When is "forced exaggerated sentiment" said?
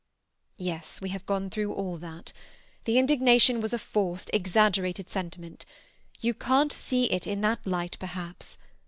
3.77-5.63